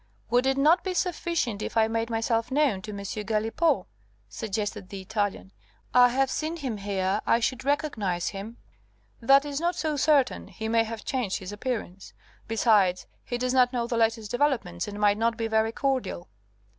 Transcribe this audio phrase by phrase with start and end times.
[0.31, 2.97] "Would it not be sufficient if I made myself known to M.
[3.05, 3.85] Galipaud?"
[4.27, 5.51] suggested the Italian.
[5.93, 8.57] "I have seen him here, I should recognize him"
[9.21, 12.13] "That is not so certain; he may have changed his appearance.
[12.47, 16.29] Besides, he does not know the latest developments, and might not be very cordial."